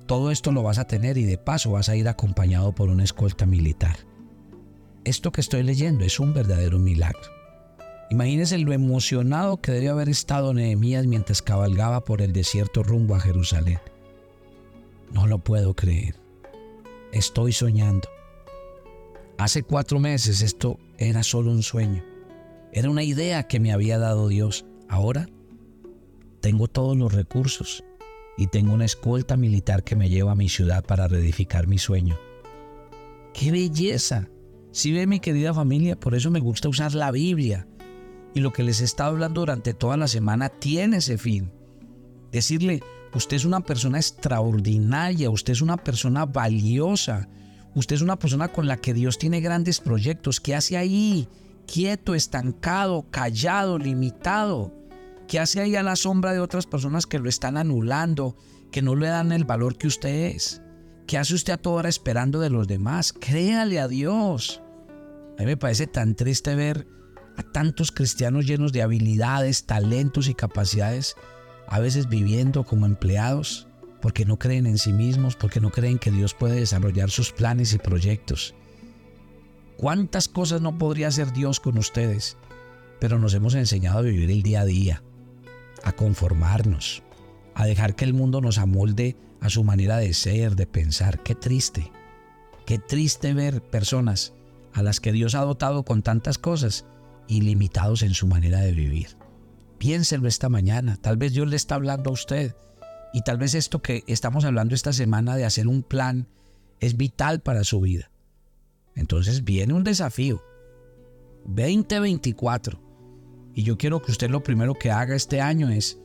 todo 0.05 0.31
esto 0.31 0.51
lo 0.51 0.63
vas 0.63 0.77
a 0.77 0.85
tener 0.85 1.17
y 1.17 1.23
de 1.23 1.37
paso 1.37 1.71
vas 1.71 1.89
a 1.89 1.95
ir 1.95 2.07
acompañado 2.07 2.73
por 2.73 2.89
una 2.89 3.03
escolta 3.03 3.45
militar. 3.45 3.97
Esto 5.03 5.31
que 5.31 5.41
estoy 5.41 5.63
leyendo 5.63 6.05
es 6.05 6.19
un 6.19 6.33
verdadero 6.33 6.79
milagro. 6.79 7.35
Imagínense 8.09 8.57
lo 8.59 8.71
emocionado 8.71 9.57
que 9.57 9.71
debió 9.71 9.91
haber 9.91 10.09
estado 10.09 10.53
Nehemías 10.53 11.07
mientras 11.07 11.41
cabalgaba 11.41 12.03
por 12.05 12.21
el 12.21 12.33
desierto 12.33 12.83
rumbo 12.83 13.15
a 13.15 13.19
Jerusalén. 13.19 13.79
No 15.11 15.27
lo 15.27 15.39
puedo 15.39 15.75
creer. 15.75 16.15
Estoy 17.11 17.51
soñando. 17.51 18.07
Hace 19.37 19.63
cuatro 19.63 19.99
meses 19.99 20.41
esto 20.41 20.79
era 20.97 21.21
solo 21.21 21.51
un 21.51 21.61
sueño. 21.61 22.03
Era 22.71 22.89
una 22.89 23.03
idea 23.03 23.47
que 23.47 23.59
me 23.59 23.73
había 23.73 23.99
dado 23.99 24.29
Dios. 24.29 24.65
Ahora 24.87 25.27
tengo 26.39 26.67
todos 26.67 26.95
los 26.95 27.13
recursos 27.13 27.83
y 28.37 28.47
tengo 28.47 28.73
una 28.73 28.85
escolta 28.85 29.35
militar 29.35 29.83
que 29.83 29.95
me 29.95 30.09
lleva 30.09 30.31
a 30.31 30.35
mi 30.35 30.47
ciudad 30.47 30.85
para 30.85 31.07
reedificar 31.07 31.67
mi 31.67 31.77
sueño. 31.77 32.17
¡Qué 33.33 33.51
belleza! 33.51 34.29
Si 34.71 34.93
ve 34.93 35.05
mi 35.07 35.19
querida 35.19 35.53
familia, 35.53 35.99
por 35.99 36.15
eso 36.15 36.31
me 36.31 36.39
gusta 36.39 36.69
usar 36.69 36.93
la 36.95 37.11
Biblia. 37.11 37.67
Y 38.33 38.39
lo 38.39 38.53
que 38.53 38.63
les 38.63 38.81
he 38.81 38.85
estado 38.85 39.11
hablando 39.11 39.41
durante 39.41 39.73
toda 39.73 39.97
la 39.97 40.07
semana 40.07 40.49
tiene 40.49 40.97
ese 40.97 41.17
fin. 41.17 41.51
Decirle, 42.31 42.81
usted 43.13 43.37
es 43.37 43.45
una 43.45 43.61
persona 43.61 43.97
extraordinaria, 43.97 45.29
usted 45.29 45.53
es 45.53 45.61
una 45.61 45.77
persona 45.77 46.25
valiosa, 46.25 47.29
Usted 47.75 47.97
es 47.97 48.01
una 48.01 48.17
persona 48.17 48.47
con 48.47 48.67
la 48.67 48.77
que 48.77 48.93
Dios 48.93 49.17
tiene 49.19 49.41
grandes 49.41 49.79
proyectos. 49.79 50.39
¿Qué 50.39 50.55
hace 50.55 50.77
ahí? 50.77 51.27
quieto, 51.65 52.15
estancado, 52.15 53.05
callado, 53.11 53.77
limitado? 53.77 54.71
¿Qué 55.27 55.39
hace 55.39 55.61
ahí 55.61 55.75
a 55.75 55.83
la 55.83 55.95
sombra 55.95 56.33
de 56.33 56.39
otras 56.39 56.65
personas 56.65 57.05
que 57.05 57.19
lo 57.19 57.29
están 57.29 57.57
anulando, 57.57 58.35
que 58.71 58.81
no 58.81 58.95
le 58.95 59.07
dan 59.07 59.31
el 59.31 59.43
valor 59.43 59.77
que 59.77 59.87
usted 59.87 60.35
es? 60.35 60.61
¿Qué 61.07 61.17
hace 61.17 61.33
usted 61.33 61.53
a 61.53 61.57
toda 61.57 61.77
hora 61.77 61.89
esperando 61.89 62.39
de 62.39 62.49
los 62.49 62.67
demás? 62.67 63.13
Créale 63.13 63.79
a 63.79 63.87
Dios. 63.87 64.61
A 65.37 65.41
mí 65.41 65.45
me 65.45 65.57
parece 65.57 65.87
tan 65.87 66.15
triste 66.15 66.55
ver 66.55 66.87
a 67.37 67.43
tantos 67.43 67.91
cristianos 67.91 68.45
llenos 68.45 68.71
de 68.71 68.81
habilidades, 68.81 69.65
talentos 69.65 70.29
y 70.29 70.35
capacidades, 70.35 71.15
a 71.67 71.79
veces 71.79 72.07
viviendo 72.07 72.63
como 72.63 72.85
empleados, 72.85 73.67
porque 74.05 74.23
no 74.23 74.37
creen 74.37 74.67
en 74.67 74.77
sí 74.77 74.93
mismos, 74.93 75.35
porque 75.35 75.59
no 75.59 75.71
creen 75.71 75.97
que 75.97 76.11
Dios 76.11 76.35
puede 76.35 76.59
desarrollar 76.59 77.09
sus 77.09 77.31
planes 77.31 77.73
y 77.73 77.79
proyectos. 77.79 78.53
¿Cuántas 79.77 80.27
cosas 80.27 80.61
no 80.61 80.77
podría 80.77 81.07
hacer 81.07 81.33
Dios 81.33 81.59
con 81.59 81.79
ustedes? 81.79 82.37
Pero 82.99 83.17
nos 83.17 83.33
hemos 83.33 83.55
enseñado 83.55 83.97
a 83.97 84.01
vivir 84.03 84.29
el 84.29 84.43
día 84.43 84.61
a 84.61 84.65
día, 84.65 85.01
a 85.83 85.93
conformarnos, 85.93 87.01
a 87.55 87.65
dejar 87.65 87.95
que 87.95 88.05
el 88.05 88.13
mundo 88.13 88.41
nos 88.41 88.59
amolde 88.59 89.17
a 89.41 89.49
su 89.49 89.63
manera 89.63 89.97
de 89.97 90.13
ser, 90.13 90.55
de 90.55 90.67
pensar. 90.67 91.23
Qué 91.23 91.33
triste, 91.33 91.91
qué 92.67 92.77
triste 92.77 93.33
ver 93.33 93.63
personas 93.63 94.33
a 94.73 94.83
las 94.83 94.99
que 94.99 95.13
Dios 95.13 95.33
ha 95.33 95.41
dotado 95.41 95.83
con 95.83 96.03
tantas 96.03 96.37
cosas 96.37 96.85
y 97.27 97.41
limitados 97.41 98.03
en 98.03 98.13
su 98.13 98.27
manera 98.27 98.59
de 98.59 98.71
vivir. 98.71 99.17
Piénselo 99.79 100.27
esta 100.27 100.47
mañana, 100.47 100.95
tal 100.95 101.17
vez 101.17 101.33
Dios 101.33 101.47
le 101.47 101.55
está 101.55 101.73
hablando 101.73 102.11
a 102.11 102.13
usted 102.13 102.55
y 103.15 103.21
tal 103.21 103.37
vez 103.37 103.55
esto 103.55 103.81
que 103.81 104.03
estamos 104.07 104.43
hablando 104.43 104.75
esta 104.75 104.91
semana 104.91 105.37
de 105.37 105.45
hacer 105.45 105.69
un 105.69 105.83
plan 105.83 106.27
es 106.81 106.97
vital 106.97 107.39
para 107.39 107.63
su 107.63 107.79
vida. 107.79 108.11
Entonces 108.93 109.45
viene 109.45 109.73
un 109.73 109.85
desafío. 109.85 110.43
2024. 111.45 112.77
Y 113.53 113.63
yo 113.63 113.77
quiero 113.77 114.01
que 114.01 114.11
usted 114.11 114.29
lo 114.29 114.43
primero 114.43 114.73
que 114.73 114.91
haga 114.91 115.15
este 115.15 115.39
año 115.39 115.69
es 115.69 115.97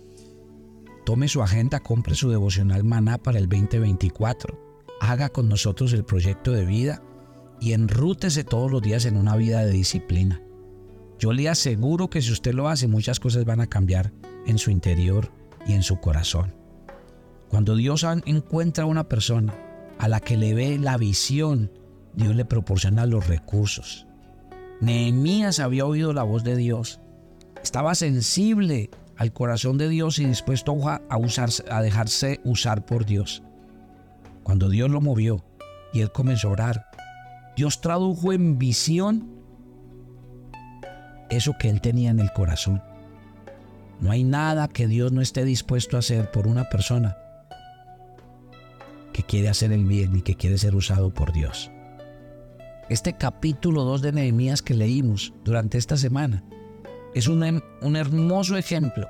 tome 1.05 1.27
su 1.27 1.43
agenda, 1.43 1.81
compre 1.81 2.15
su 2.15 2.31
devocional 2.31 2.85
maná 2.85 3.19
para 3.19 3.39
el 3.39 3.49
2024. 3.49 4.77
Haga 5.01 5.31
con 5.31 5.49
nosotros 5.49 5.93
el 5.93 6.05
proyecto 6.05 6.53
de 6.53 6.65
vida 6.65 7.03
y 7.61 7.73
enrútese 7.73 8.45
todos 8.45 8.71
los 8.71 8.83
días 8.83 9.05
en 9.05 9.17
una 9.17 9.35
vida 9.35 9.65
de 9.65 9.73
disciplina. 9.73 10.41
Yo 11.19 11.33
le 11.33 11.49
aseguro 11.49 12.09
que 12.09 12.23
si 12.23 12.31
usted 12.31 12.55
lo 12.55 12.69
hace, 12.69 12.87
muchas 12.87 13.19
cosas 13.19 13.45
van 13.45 13.61
a 13.61 13.67
cambiar 13.67 14.13
en 14.47 14.59
su 14.59 14.71
interior 14.71 15.33
y 15.67 15.73
en 15.73 15.83
su 15.83 15.99
corazón. 15.99 16.60
Cuando 17.51 17.75
Dios 17.75 18.07
encuentra 18.27 18.85
a 18.85 18.87
una 18.87 19.09
persona 19.09 19.53
a 19.99 20.07
la 20.07 20.21
que 20.21 20.37
le 20.37 20.55
ve 20.55 20.79
la 20.79 20.97
visión, 20.97 21.73
Dios 22.15 22.37
le 22.37 22.45
proporciona 22.45 23.07
los 23.07 23.27
recursos. 23.27 24.07
Nehemías 24.81 25.59
había 25.59 25.85
oído 25.85 26.13
la 26.13 26.23
voz 26.23 26.45
de 26.45 26.57
Dios. 26.57 27.01
Estaba 27.61 27.97
sensible 27.97 28.89
al 29.17 29.33
corazón 29.33 29.79
de 29.79 29.89
Dios 29.89 30.21
y 30.21 30.27
dispuesto 30.27 30.77
a, 30.89 31.19
usarse, 31.19 31.65
a 31.69 31.83
dejarse 31.83 32.41
usar 32.45 32.87
por 32.87 33.05
Dios. 33.05 33.43
Cuando 34.45 34.69
Dios 34.69 34.89
lo 34.89 35.01
movió 35.01 35.45
y 35.93 36.03
él 36.03 36.13
comenzó 36.13 36.49
a 36.49 36.53
orar, 36.53 36.87
Dios 37.57 37.81
tradujo 37.81 38.33
en 38.33 38.59
visión 38.59 39.29
eso 41.31 41.57
que 41.59 41.69
él 41.69 41.81
tenía 41.81 42.11
en 42.11 42.21
el 42.21 42.33
corazón. 42.33 42.81
No 43.99 44.13
hay 44.13 44.23
nada 44.23 44.69
que 44.69 44.87
Dios 44.87 45.11
no 45.11 45.21
esté 45.21 45.45
dispuesto 45.45 45.97
a 45.97 45.99
hacer 45.99 46.31
por 46.31 46.47
una 46.47 46.71
persona 46.71 47.17
que 49.21 49.27
quiere 49.27 49.51
hacer 49.51 49.71
el 49.73 49.85
bien 49.85 50.17
y 50.17 50.23
que 50.23 50.35
quiere 50.35 50.57
ser 50.57 50.75
usado 50.75 51.13
por 51.13 51.35
Dios. 51.35 51.71
Este 52.89 53.19
capítulo 53.19 53.85
2 53.85 54.01
de 54.01 54.13
Nehemías 54.13 54.63
que 54.63 54.73
leímos 54.73 55.35
durante 55.45 55.77
esta 55.77 55.99
semana 55.99 56.43
es 57.15 57.29
un, 57.29 57.63
un 57.83 57.97
hermoso 57.97 58.57
ejemplo 58.57 59.09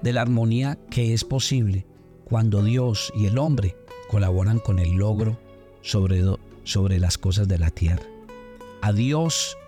de 0.00 0.14
la 0.14 0.22
armonía 0.22 0.78
que 0.90 1.12
es 1.12 1.24
posible 1.24 1.86
cuando 2.24 2.62
Dios 2.62 3.12
y 3.14 3.26
el 3.26 3.36
hombre 3.36 3.76
colaboran 4.08 4.60
con 4.60 4.78
el 4.78 4.92
logro 4.92 5.38
sobre, 5.82 6.22
sobre 6.64 6.98
las 6.98 7.18
cosas 7.18 7.46
de 7.46 7.58
la 7.58 7.70
tierra. 7.70 8.06
A 8.80 8.94
Dios 8.94 9.58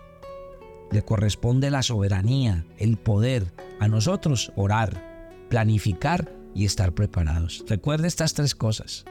le 0.91 1.03
corresponde 1.03 1.71
la 1.71 1.83
soberanía, 1.83 2.65
el 2.79 2.97
poder. 2.97 3.53
A 3.79 3.89
nosotros 3.89 4.53
orar, 4.57 5.37
planificar 5.51 6.33
y 6.55 6.65
estar 6.65 6.93
preparados. 6.95 7.63
Recuerde 7.69 8.09
estas 8.09 8.33
tres 8.33 8.55
cosas. 8.55 9.05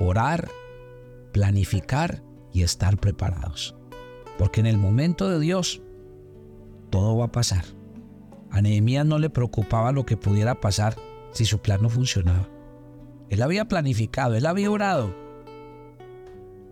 Orar, 0.00 0.48
planificar 1.32 2.22
y 2.52 2.62
estar 2.62 2.98
preparados. 2.98 3.74
Porque 4.38 4.60
en 4.60 4.66
el 4.66 4.78
momento 4.78 5.28
de 5.28 5.40
Dios, 5.40 5.82
todo 6.90 7.16
va 7.16 7.26
a 7.26 7.32
pasar. 7.32 7.64
A 8.50 8.62
Nehemías 8.62 9.04
no 9.04 9.18
le 9.18 9.30
preocupaba 9.30 9.92
lo 9.92 10.06
que 10.06 10.16
pudiera 10.16 10.60
pasar 10.60 10.96
si 11.32 11.44
su 11.44 11.58
plan 11.58 11.82
no 11.82 11.88
funcionaba. 11.88 12.48
Él 13.28 13.42
había 13.42 13.66
planificado, 13.66 14.34
él 14.34 14.46
había 14.46 14.70
orado. 14.70 15.14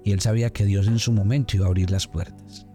Y 0.04 0.12
él 0.12 0.20
sabía 0.20 0.50
que 0.50 0.64
Dios 0.64 0.86
en 0.86 0.98
su 0.98 1.12
momento 1.12 1.56
iba 1.56 1.66
a 1.66 1.68
abrir 1.68 1.90
las 1.90 2.06
puertas. 2.06 2.66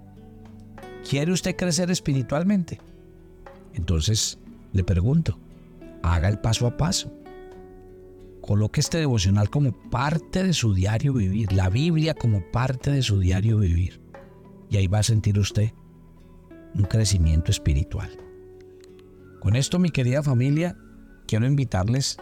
¿Quiere 1.09 1.31
usted 1.31 1.55
crecer 1.55 1.89
espiritualmente? 1.89 2.79
Entonces 3.73 4.37
le 4.73 4.83
pregunto, 4.83 5.39
haga 6.03 6.29
el 6.29 6.39
paso 6.39 6.67
a 6.67 6.77
paso. 6.77 7.11
Coloque 8.41 8.79
este 8.79 8.97
devocional 8.97 9.49
como 9.49 9.71
parte 9.89 10.43
de 10.43 10.53
su 10.53 10.73
diario 10.73 11.13
vivir, 11.13 11.51
la 11.53 11.69
Biblia 11.69 12.13
como 12.13 12.41
parte 12.51 12.91
de 12.91 13.01
su 13.01 13.19
diario 13.19 13.59
vivir. 13.59 14.01
Y 14.69 14.77
ahí 14.77 14.87
va 14.87 14.99
a 14.99 15.03
sentir 15.03 15.37
usted 15.37 15.71
un 16.73 16.83
crecimiento 16.83 17.51
espiritual. 17.51 18.09
Con 19.39 19.55
esto, 19.55 19.79
mi 19.79 19.89
querida 19.91 20.23
familia, 20.23 20.77
quiero 21.27 21.45
invitarles 21.45 22.17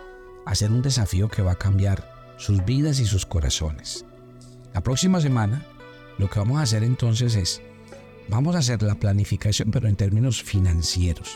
a 0.45 0.51
hacer 0.51 0.71
un 0.71 0.81
desafío 0.81 1.29
que 1.29 1.41
va 1.41 1.53
a 1.53 1.59
cambiar 1.59 2.03
sus 2.38 2.63
vidas 2.65 2.99
y 2.99 3.05
sus 3.05 3.25
corazones. 3.25 4.05
La 4.73 4.81
próxima 4.81 5.21
semana, 5.21 5.65
lo 6.17 6.29
que 6.29 6.39
vamos 6.39 6.59
a 6.59 6.63
hacer 6.63 6.83
entonces 6.83 7.35
es 7.35 7.61
Vamos 8.29 8.55
a 8.55 8.59
hacer 8.59 8.83
la 8.83 8.95
planificación, 8.95 9.71
pero 9.71 9.88
en 9.88 9.95
términos 9.95 10.43
financieros. 10.43 11.35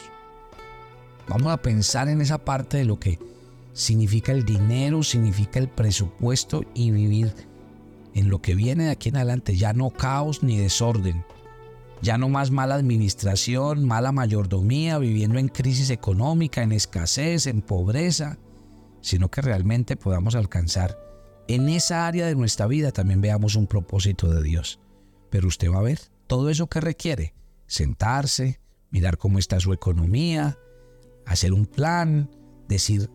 Vamos 1.27 1.51
a 1.51 1.57
pensar 1.57 2.07
en 2.07 2.21
esa 2.21 2.37
parte 2.37 2.77
de 2.77 2.85
lo 2.85 2.99
que 2.99 3.17
significa 3.73 4.31
el 4.31 4.45
dinero, 4.45 5.03
significa 5.03 5.59
el 5.59 5.69
presupuesto 5.69 6.63
y 6.73 6.91
vivir 6.91 7.33
en 8.13 8.29
lo 8.29 8.41
que 8.41 8.55
viene 8.55 8.85
de 8.85 8.91
aquí 8.91 9.09
en 9.09 9.17
adelante. 9.17 9.55
Ya 9.55 9.73
no 9.73 9.89
caos 9.89 10.43
ni 10.43 10.57
desorden. 10.57 11.25
Ya 12.01 12.17
no 12.17 12.29
más 12.29 12.51
mala 12.51 12.75
administración, 12.75 13.85
mala 13.85 14.11
mayordomía, 14.11 14.97
viviendo 14.97 15.39
en 15.39 15.47
crisis 15.47 15.89
económica, 15.89 16.61
en 16.61 16.73
escasez, 16.73 17.47
en 17.47 17.61
pobreza, 17.61 18.37
sino 19.01 19.29
que 19.29 19.41
realmente 19.41 19.95
podamos 19.95 20.35
alcanzar 20.35 20.97
en 21.47 21.69
esa 21.69 22.07
área 22.07 22.25
de 22.25 22.35
nuestra 22.35 22.67
vida 22.67 22.91
también 22.91 23.21
veamos 23.21 23.55
un 23.55 23.67
propósito 23.67 24.29
de 24.29 24.41
Dios. 24.41 24.79
Pero 25.29 25.47
usted 25.47 25.69
va 25.69 25.79
a 25.79 25.83
ver 25.83 25.99
todo 26.27 26.49
eso 26.49 26.67
que 26.67 26.79
requiere, 26.79 27.33
sentarse, 27.67 28.59
mirar 28.91 29.17
cómo 29.17 29.39
está 29.39 29.59
su 29.59 29.73
economía, 29.73 30.57
hacer 31.25 31.53
un 31.53 31.65
plan, 31.65 32.29
decir, 32.67 33.09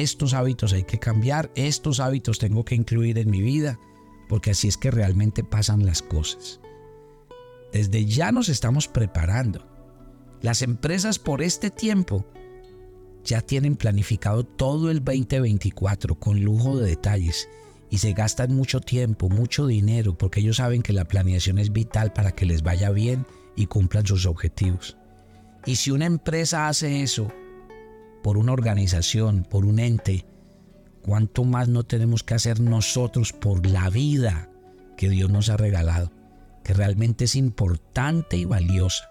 estos 0.00 0.34
hábitos 0.34 0.72
hay 0.72 0.84
que 0.84 0.98
cambiar, 0.98 1.50
estos 1.54 2.00
hábitos 2.00 2.38
tengo 2.38 2.64
que 2.64 2.74
incluir 2.74 3.18
en 3.18 3.30
mi 3.30 3.42
vida, 3.42 3.78
porque 4.28 4.52
así 4.52 4.68
es 4.68 4.76
que 4.76 4.90
realmente 4.90 5.44
pasan 5.44 5.84
las 5.84 6.02
cosas. 6.02 6.60
Desde 7.72 8.04
ya 8.06 8.32
nos 8.32 8.48
estamos 8.48 8.88
preparando. 8.88 9.66
Las 10.40 10.62
empresas 10.62 11.18
por 11.18 11.42
este 11.42 11.70
tiempo 11.70 12.24
ya 13.24 13.40
tienen 13.40 13.76
planificado 13.76 14.44
todo 14.44 14.90
el 14.90 15.02
2024 15.02 16.14
con 16.16 16.40
lujo 16.40 16.78
de 16.78 16.90
detalles 16.90 17.48
y 17.90 17.98
se 17.98 18.12
gastan 18.12 18.54
mucho 18.54 18.80
tiempo, 18.80 19.28
mucho 19.28 19.66
dinero, 19.66 20.16
porque 20.16 20.40
ellos 20.40 20.56
saben 20.56 20.82
que 20.82 20.92
la 20.92 21.04
planeación 21.04 21.58
es 21.58 21.72
vital 21.72 22.12
para 22.12 22.32
que 22.32 22.46
les 22.46 22.62
vaya 22.62 22.90
bien 22.90 23.26
y 23.56 23.66
cumplan 23.66 24.06
sus 24.06 24.26
objetivos. 24.26 24.96
Y 25.66 25.76
si 25.76 25.90
una 25.90 26.06
empresa 26.06 26.68
hace 26.68 27.02
eso 27.02 27.32
por 28.24 28.38
una 28.38 28.52
organización, 28.52 29.44
por 29.44 29.66
un 29.66 29.78
ente, 29.78 30.24
¿cuánto 31.02 31.44
más 31.44 31.68
no 31.68 31.84
tenemos 31.84 32.22
que 32.22 32.32
hacer 32.32 32.58
nosotros 32.58 33.34
por 33.34 33.66
la 33.66 33.90
vida 33.90 34.48
que 34.96 35.10
Dios 35.10 35.28
nos 35.28 35.50
ha 35.50 35.58
regalado? 35.58 36.10
Que 36.64 36.72
realmente 36.72 37.26
es 37.26 37.36
importante 37.36 38.38
y 38.38 38.46
valiosa. 38.46 39.04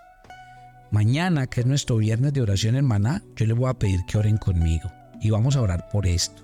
Mañana, 0.89 1.45
que 1.45 1.61
es 1.61 1.67
nuestro 1.67 1.97
viernes 1.97 2.33
de 2.33 2.41
oración 2.41 2.75
en 2.75 2.85
Maná, 2.85 3.23
yo 3.35 3.45
les 3.45 3.55
voy 3.55 3.69
a 3.69 3.77
pedir 3.77 3.99
que 4.07 4.17
oren 4.17 4.37
conmigo 4.37 4.91
y 5.21 5.29
vamos 5.29 5.55
a 5.57 5.61
orar 5.61 5.89
por 5.91 6.07
esto. 6.07 6.41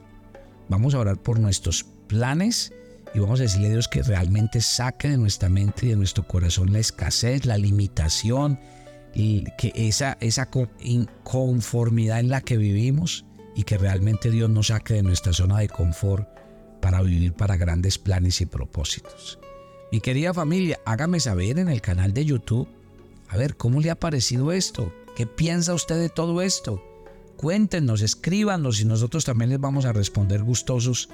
Vamos 0.67 0.93
a 0.93 0.99
orar 0.99 1.17
por 1.17 1.39
nuestros 1.39 1.83
planes 2.05 2.71
y 3.15 3.19
vamos 3.19 3.39
a 3.39 3.43
decirle 3.43 3.69
a 3.69 3.71
Dios 3.71 3.87
que 3.87 4.03
realmente 4.03 4.61
saque 4.61 5.09
de 5.09 5.17
nuestra 5.17 5.49
mente 5.49 5.87
y 5.87 5.89
de 5.89 5.95
nuestro 5.95 6.27
corazón 6.27 6.71
la 6.71 6.77
escasez, 6.77 7.47
la 7.47 7.57
limitación, 7.57 8.59
y 9.13 9.45
que 9.57 9.71
esa, 9.75 10.17
esa 10.21 10.49
inconformidad 10.79 12.19
en 12.19 12.29
la 12.29 12.41
que 12.41 12.57
vivimos 12.57 13.25
y 13.55 13.63
que 13.63 13.77
realmente 13.77 14.31
Dios 14.31 14.49
nos 14.49 14.67
saque 14.67 14.95
de 14.95 15.03
nuestra 15.03 15.33
zona 15.33 15.59
de 15.59 15.69
confort 15.69 16.27
para 16.81 17.01
vivir 17.01 17.33
para 17.33 17.57
grandes 17.57 17.97
planes 17.97 18.41
y 18.41 18.45
propósitos. 18.45 19.39
Mi 19.91 20.01
querida 20.01 20.33
familia, 20.33 20.79
hágame 20.85 21.19
saber 21.19 21.59
en 21.59 21.67
el 21.67 21.81
canal 21.81 22.13
de 22.13 22.25
YouTube, 22.25 22.67
A 23.27 23.37
ver, 23.37 23.57
¿cómo 23.57 23.79
le 23.79 23.91
ha 23.91 23.99
parecido 23.99 24.51
esto? 24.51 24.91
¿Qué 25.15 25.27
piensa 25.27 25.75
usted 25.75 25.99
de 25.99 26.09
todo 26.09 26.41
esto? 26.41 26.83
Cuéntenos, 27.37 28.01
escríbanos 28.01 28.81
y 28.81 28.85
nosotros 28.85 29.23
también 29.23 29.51
les 29.51 29.59
vamos 29.59 29.85
a 29.85 29.93
responder 29.93 30.41
gustosos 30.41 31.09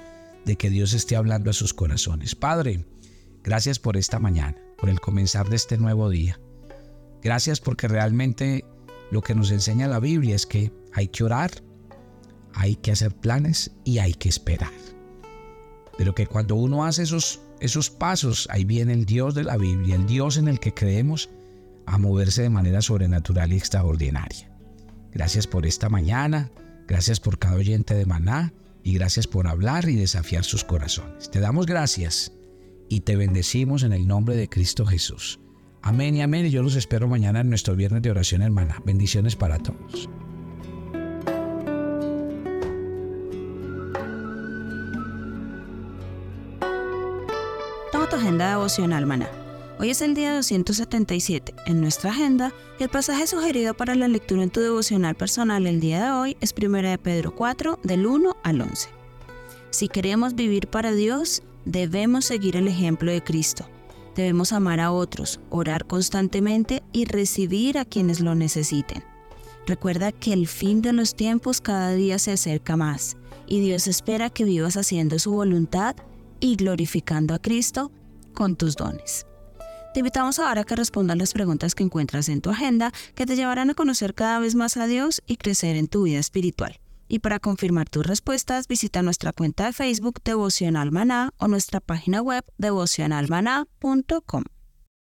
de 0.46 0.56
que 0.56 0.70
Dios 0.70 0.94
esté 0.94 1.16
hablando 1.16 1.50
a 1.50 1.52
sus 1.52 1.74
corazones. 1.74 2.34
Padre, 2.34 2.86
gracias 3.44 3.78
por 3.78 3.96
esta 3.96 4.18
mañana, 4.18 4.56
por 4.78 4.88
el 4.88 5.00
comenzar 5.00 5.48
de 5.50 5.56
este 5.56 5.76
nuevo 5.76 6.08
día. 6.08 6.40
Gracias 7.26 7.58
porque 7.58 7.88
realmente 7.88 8.64
lo 9.10 9.20
que 9.20 9.34
nos 9.34 9.50
enseña 9.50 9.88
la 9.88 9.98
Biblia 9.98 10.36
es 10.36 10.46
que 10.46 10.72
hay 10.92 11.08
que 11.08 11.24
orar, 11.24 11.50
hay 12.54 12.76
que 12.76 12.92
hacer 12.92 13.16
planes 13.16 13.72
y 13.82 13.98
hay 13.98 14.14
que 14.14 14.28
esperar. 14.28 14.70
Pero 15.98 16.14
que 16.14 16.28
cuando 16.28 16.54
uno 16.54 16.84
hace 16.84 17.02
esos, 17.02 17.40
esos 17.58 17.90
pasos, 17.90 18.46
ahí 18.52 18.64
viene 18.64 18.92
el 18.92 19.06
Dios 19.06 19.34
de 19.34 19.42
la 19.42 19.56
Biblia, 19.56 19.96
el 19.96 20.06
Dios 20.06 20.36
en 20.36 20.46
el 20.46 20.60
que 20.60 20.72
creemos, 20.72 21.28
a 21.86 21.98
moverse 21.98 22.42
de 22.42 22.50
manera 22.50 22.80
sobrenatural 22.80 23.52
y 23.52 23.56
extraordinaria. 23.56 24.48
Gracias 25.10 25.48
por 25.48 25.66
esta 25.66 25.88
mañana, 25.88 26.52
gracias 26.86 27.18
por 27.18 27.40
cada 27.40 27.56
oyente 27.56 27.94
de 27.94 28.06
Maná 28.06 28.54
y 28.84 28.94
gracias 28.94 29.26
por 29.26 29.48
hablar 29.48 29.88
y 29.88 29.96
desafiar 29.96 30.44
sus 30.44 30.62
corazones. 30.62 31.28
Te 31.32 31.40
damos 31.40 31.66
gracias 31.66 32.30
y 32.88 33.00
te 33.00 33.16
bendecimos 33.16 33.82
en 33.82 33.92
el 33.92 34.06
nombre 34.06 34.36
de 34.36 34.48
Cristo 34.48 34.86
Jesús. 34.86 35.40
Amén 35.86 36.16
y 36.16 36.20
amén. 36.20 36.44
Y 36.44 36.50
yo 36.50 36.64
los 36.64 36.74
espero 36.74 37.06
mañana 37.06 37.42
en 37.42 37.48
nuestro 37.48 37.76
viernes 37.76 38.02
de 38.02 38.10
oración 38.10 38.42
hermana. 38.42 38.82
Bendiciones 38.84 39.36
para 39.36 39.60
todos. 39.60 40.08
Toma 47.92 48.08
tu 48.10 48.16
agenda 48.16 48.50
devocional, 48.50 49.06
maná. 49.06 49.28
Hoy 49.78 49.90
es 49.90 50.02
el 50.02 50.14
día 50.16 50.34
277. 50.34 51.54
En 51.66 51.80
nuestra 51.80 52.10
agenda, 52.10 52.52
el 52.80 52.88
pasaje 52.88 53.28
sugerido 53.28 53.74
para 53.74 53.94
la 53.94 54.08
lectura 54.08 54.42
en 54.42 54.50
tu 54.50 54.58
devocional 54.58 55.14
personal 55.14 55.68
el 55.68 55.78
día 55.78 56.06
de 56.06 56.10
hoy 56.10 56.36
es 56.40 56.52
1 56.60 56.82
de 56.82 56.98
Pedro 56.98 57.32
4, 57.32 57.78
del 57.84 58.06
1 58.06 58.36
al 58.42 58.60
11. 58.60 58.88
Si 59.70 59.86
queremos 59.86 60.34
vivir 60.34 60.66
para 60.66 60.90
Dios, 60.90 61.44
debemos 61.64 62.24
seguir 62.24 62.56
el 62.56 62.66
ejemplo 62.66 63.12
de 63.12 63.22
Cristo. 63.22 63.68
Debemos 64.16 64.54
amar 64.54 64.80
a 64.80 64.92
otros, 64.92 65.40
orar 65.50 65.86
constantemente 65.86 66.82
y 66.92 67.04
recibir 67.04 67.76
a 67.76 67.84
quienes 67.84 68.20
lo 68.20 68.34
necesiten. 68.34 69.04
Recuerda 69.66 70.10
que 70.10 70.32
el 70.32 70.48
fin 70.48 70.80
de 70.80 70.94
los 70.94 71.14
tiempos 71.14 71.60
cada 71.60 71.92
día 71.92 72.18
se 72.18 72.32
acerca 72.32 72.76
más 72.76 73.16
y 73.46 73.60
Dios 73.60 73.86
espera 73.86 74.30
que 74.30 74.44
vivas 74.44 74.76
haciendo 74.76 75.18
su 75.18 75.32
voluntad 75.32 75.96
y 76.40 76.56
glorificando 76.56 77.34
a 77.34 77.38
Cristo 77.38 77.92
con 78.32 78.56
tus 78.56 78.74
dones. 78.74 79.26
Te 79.92 80.00
invitamos 80.00 80.38
ahora 80.38 80.62
a 80.62 80.64
que 80.64 80.76
respondas 80.76 81.18
las 81.18 81.32
preguntas 81.32 81.74
que 81.74 81.82
encuentras 81.82 82.28
en 82.28 82.40
tu 82.40 82.50
agenda 82.50 82.92
que 83.14 83.26
te 83.26 83.36
llevarán 83.36 83.70
a 83.70 83.74
conocer 83.74 84.14
cada 84.14 84.38
vez 84.38 84.54
más 84.54 84.76
a 84.76 84.86
Dios 84.86 85.22
y 85.26 85.36
crecer 85.36 85.76
en 85.76 85.88
tu 85.88 86.04
vida 86.04 86.18
espiritual. 86.18 86.80
Y 87.08 87.20
para 87.20 87.38
confirmar 87.38 87.88
tus 87.88 88.06
respuestas, 88.06 88.68
visita 88.68 89.02
nuestra 89.02 89.32
cuenta 89.32 89.66
de 89.66 89.72
Facebook 89.72 90.20
Devocional 90.24 90.90
Maná 90.90 91.30
o 91.38 91.48
nuestra 91.48 91.80
página 91.80 92.22
web 92.22 92.44
devocionalmaná.com. 92.58 94.44